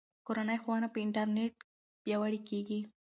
کورنۍ 0.27 0.57
ښوونه 0.63 0.87
په 0.93 0.97
انټرنیټ 1.05 1.55
پیاوړې 2.03 2.39
کیږي. 2.49 2.79